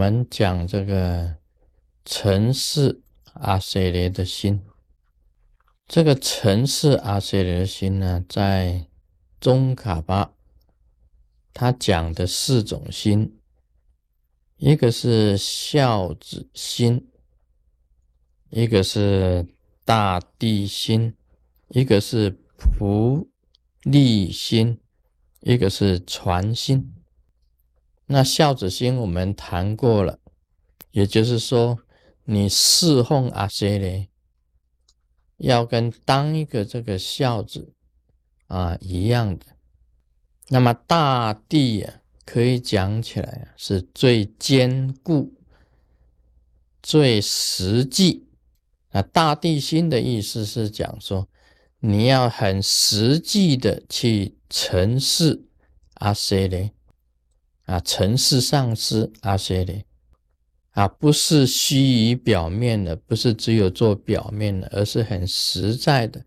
[0.00, 1.36] 我们讲这个
[2.06, 3.02] 城市
[3.34, 4.62] 阿塞雷的心，
[5.86, 8.86] 这个城市阿塞雷的心呢，在
[9.38, 10.32] 中卡巴，
[11.52, 13.38] 他讲的四种心，
[14.56, 17.10] 一个是孝子心，
[18.48, 19.46] 一个是
[19.84, 21.14] 大地心，
[21.68, 23.28] 一个是仆
[23.82, 24.80] 利心，
[25.40, 26.90] 一个是传心。
[28.12, 30.18] 那孝子心我们谈过了，
[30.90, 31.78] 也就是说，
[32.24, 34.08] 你侍奉阿塞雷，
[35.36, 37.72] 要跟当一个这个孝子
[38.48, 39.46] 啊一样的。
[40.48, 45.32] 那么大地啊，可以讲起来啊，是最坚固、
[46.82, 48.26] 最实际。
[48.88, 51.28] 啊，大地心的意思是讲说，
[51.78, 55.44] 你要很实际的去承事
[55.94, 56.72] 阿塞雷。
[57.70, 59.84] 啊，尘世上师阿舍利
[60.70, 66.24] 啊，不是虚于表面的，不是只有做表面的，而是很实在的。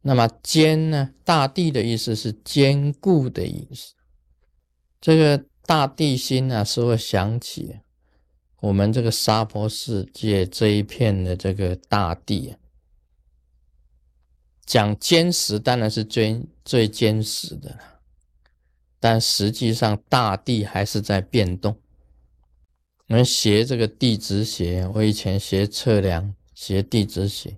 [0.00, 1.10] 那么坚呢？
[1.22, 3.92] 大地的意思是坚固的意思。
[5.02, 7.80] 这个大地心呢，使我想起
[8.60, 12.56] 我们这个沙婆世界这一片的这个大地，
[14.64, 17.91] 讲坚实当然是最最坚实的了。
[19.02, 21.76] 但实际上，大地还是在变动。
[23.08, 27.56] 我们学这个地质学，我以前学测量，学地质学。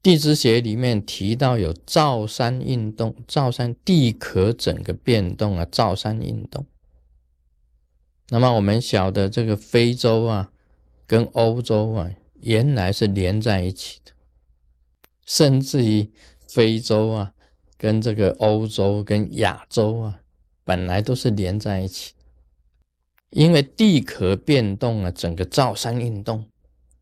[0.00, 6.64] 地质学里面提到有造山运动，造山地壳整个变动啊，造山运动。
[8.28, 10.52] 那么我们晓得这个非洲啊，
[11.08, 14.12] 跟欧洲啊，原来是连在一起的，
[15.24, 16.08] 甚至于
[16.46, 17.32] 非洲啊，
[17.76, 20.20] 跟这个欧洲跟亚洲啊。
[20.66, 22.12] 本来都是连在一起，
[23.30, 26.50] 因为地壳变动啊，整个造山运动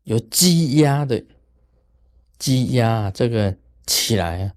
[0.03, 1.25] 有积压的
[2.37, 4.53] 积压，这个起来啊，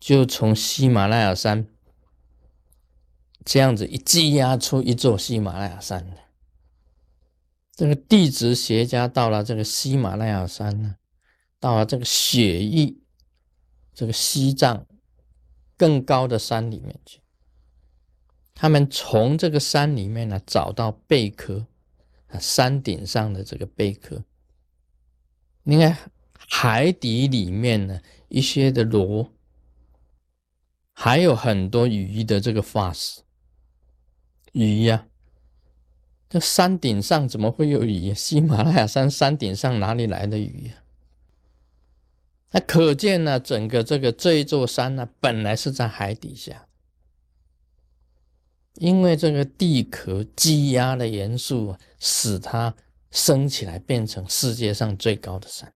[0.00, 1.64] 就从喜马拉雅山
[3.44, 6.16] 这样子一积压出一座喜马拉雅山的。
[7.76, 10.96] 这个地质学家到了这个喜马拉雅山呢，
[11.60, 13.00] 到了这个雪域，
[13.94, 14.84] 这个西藏
[15.76, 17.20] 更高的山里面去。
[18.60, 21.64] 他们从这个山里面呢找到贝壳，
[22.26, 24.22] 啊，山顶上的这个贝壳。
[25.62, 25.96] 你看
[26.36, 29.32] 海底里面呢一些的螺，
[30.92, 33.22] 还有很多鱼的这个化石。
[34.52, 35.06] 鱼呀，
[36.28, 38.12] 这山顶上怎么会有鱼？
[38.12, 40.74] 喜马拉雅山山顶上哪里来的鱼呀？
[42.50, 46.66] 那可见呢，整个这个这一座山呢，本来是在海底下。
[48.76, 52.74] 因为这个地壳积压的元素，使它
[53.10, 55.70] 升起来，变成世界上最高的山。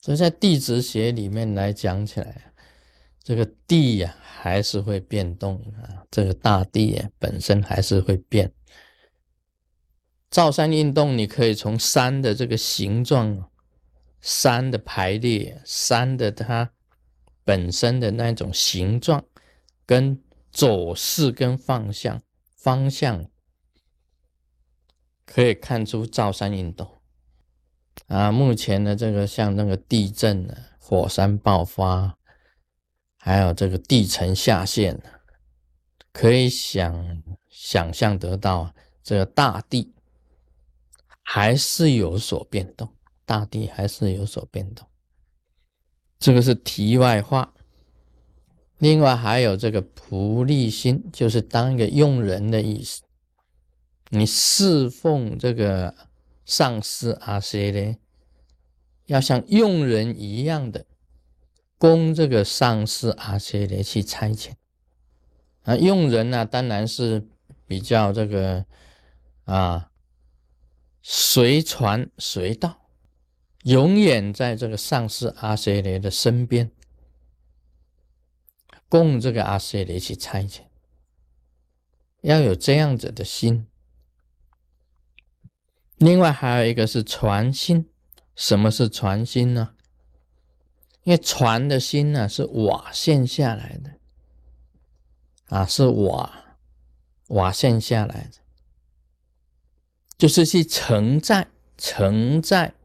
[0.00, 2.52] 所以在地质学里面来讲起来，
[3.22, 8.50] 这个地呀还是会变动啊，这个大地本身还是会变。
[10.30, 13.50] 造山运动，你可以从山的这个形状、
[14.20, 16.70] 山的排列、山的它
[17.44, 19.22] 本身的那种形状
[19.84, 20.22] 跟。
[20.56, 22.22] 走势跟方向，
[22.56, 23.28] 方向
[25.26, 26.90] 可以看出造山运动
[28.06, 28.32] 啊。
[28.32, 32.16] 目前的这个像那个地震啊、火山爆发，
[33.18, 34.98] 还有这个地层下陷，
[36.10, 39.92] 可以想想象得到，这个大地
[41.22, 42.88] 还是有所变动，
[43.26, 44.88] 大地还是有所变动。
[46.18, 47.52] 这个是题外话。
[48.78, 53.02] 另外还有这个仆利心，就是当一个佣人的意思。
[54.10, 55.94] 你侍奉这个
[56.44, 57.96] 上司阿谁呢，
[59.06, 60.86] 要像佣人一样的
[61.78, 64.52] 供这个上司阿谁呢去差遣。
[65.62, 67.26] 啊，佣人呢，当然是
[67.66, 68.64] 比较这个
[69.44, 69.90] 啊，
[71.02, 72.90] 随传随到，
[73.64, 76.70] 永远在这个上司阿塞雷的身边。
[78.88, 80.60] 供这个阿舍利去差遣，
[82.20, 83.66] 要有这样子的心。
[85.96, 87.90] 另外还有一个是传心，
[88.34, 89.74] 什么是传心呢？
[91.02, 93.98] 因为传的心呢是瓦现下来的，
[95.46, 96.56] 啊，是瓦
[97.28, 98.38] 瓦现下来的，
[100.16, 102.75] 就是去承载承载。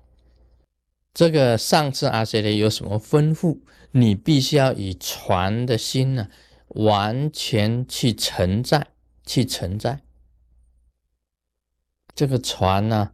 [1.13, 3.60] 这个上次阿舍利有什么吩咐？
[3.92, 6.30] 你必须要以船的心呢，
[6.68, 8.88] 完全去承载，
[9.25, 10.02] 去承载。
[12.16, 13.12] 这个船呢，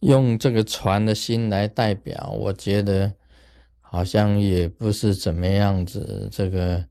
[0.00, 3.14] 用这个船的心来代表，我觉得
[3.80, 6.84] 好像也不是怎么样子，这个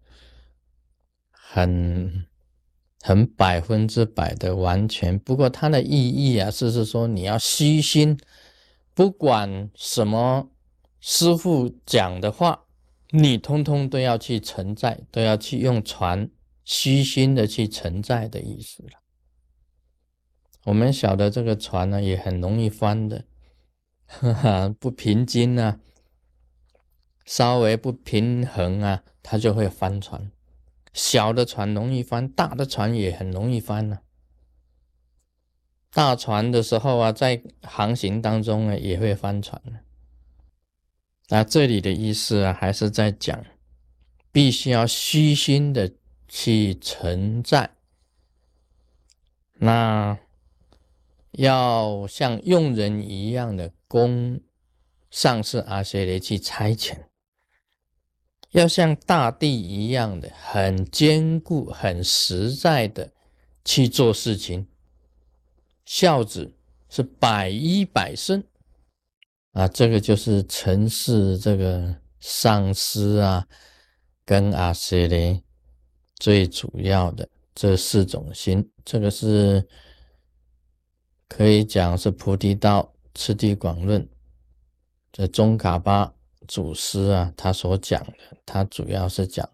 [1.31, 2.25] 很
[3.01, 5.17] 很百分之百的完全。
[5.17, 8.17] 不过它的意义啊，是是说你要虚心，
[8.97, 10.49] 不管什么
[10.99, 12.65] 师傅讲的话，
[13.11, 16.31] 你通通都要去承载，都要去用船
[16.63, 19.03] 虚心的去承载的意思了。
[20.63, 23.25] 我们晓得这个船呢，也很容易翻的，
[24.07, 25.79] 哈哈，不平均啊，
[27.23, 30.31] 稍微不平衡啊，它就会翻船。
[30.91, 33.99] 小的船容易翻，大的船也很容易翻呢。
[35.91, 39.61] 大船的时候啊，在航行当中呢，也会翻船
[41.29, 43.45] 那这里的意思啊，还是在讲，
[44.31, 45.91] 必须要虚心的
[46.27, 47.69] 去承载。
[49.53, 50.17] 那。
[51.33, 54.41] 要像用人一样的供
[55.11, 56.97] 上师阿阇黎去差遣，
[58.49, 63.13] 要像大地一样的很坚固、很实在的
[63.63, 64.67] 去做事情，
[65.87, 66.53] 孝子
[66.89, 68.43] 是百依百顺
[69.53, 69.67] 啊！
[69.67, 73.47] 这个就是城市这个上师啊，
[74.23, 75.41] 跟阿阇黎
[76.17, 79.67] 最主要的这四种心，这个是。
[81.29, 84.07] 可以讲是菩提道次第广论，
[85.11, 86.13] 这中卡巴
[86.47, 89.45] 祖师啊，他所讲的，他主要是讲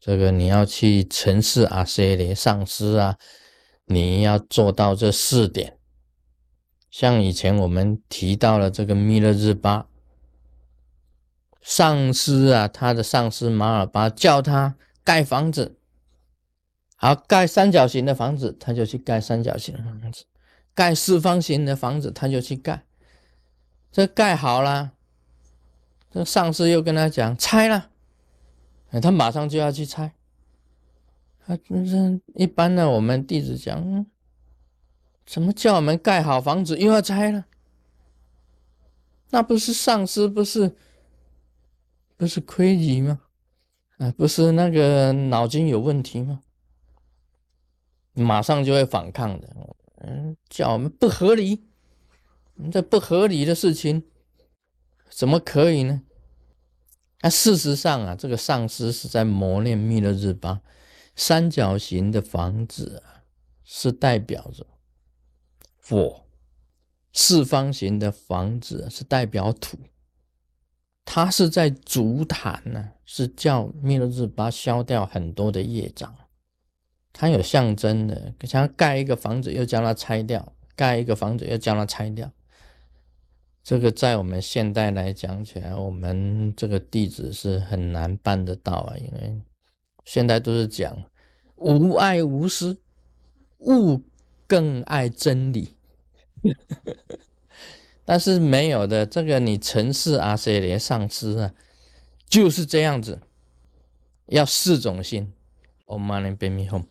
[0.00, 3.16] 这个你要去城市阿阇黎上师啊，
[3.94, 5.76] 你要做到这四点。
[6.90, 9.86] 像以前我们提到了这个弥勒日巴
[11.60, 15.76] 上司啊，他的上司马尔巴叫他盖房子，
[16.96, 20.24] 好盖三角形的房子，他就去盖三角形的房子。
[20.74, 22.84] 盖四方形的房子，他就去盖。
[23.90, 24.92] 这盖好了，
[26.10, 27.90] 这上司又跟他讲拆了，
[29.00, 30.12] 他马上就要去拆。
[31.46, 34.06] 啊，这一般呢，我们弟子讲，
[35.26, 37.46] 怎么叫我们盖好房子又要拆了？
[39.30, 40.76] 那不是上司不是
[42.16, 43.22] 不是亏你吗？
[43.98, 46.42] 啊，不是那个脑筋有问题吗？
[48.14, 49.48] 马上就会反抗的。
[50.04, 51.64] 嗯，叫我们不合理，
[52.70, 54.04] 这不合理的事情
[55.08, 56.02] 怎么可以呢？
[57.20, 60.60] 啊，事实上啊，这个上师是在磨练弥勒日巴。
[61.14, 63.02] 三角形的房子，
[63.64, 64.66] 是代表着
[65.80, 66.26] 火；
[67.12, 69.78] 四方形的房子是代表土。
[71.04, 76.14] 它是在足坛呢，是叫弥勒日巴消掉很多的业障。
[77.12, 82.32] 它有象征的，像盖一个房子又将它拆掉，盖一个房子又将它拆掉。
[83.62, 89.42] 这个在我们现代来讲起来，我们这个弟子是很难办得到啊，因为
[90.04, 91.04] 现在都是讲
[91.56, 92.78] 无爱无私，
[93.58, 94.02] 物
[94.46, 95.76] 更爱真理。
[98.04, 101.54] 但是没有的，这个你城市阿塞连上师啊，
[102.26, 103.20] 就是这样子，
[104.26, 105.32] 要四种心。
[105.86, 106.84] Om Mani Padme Hum。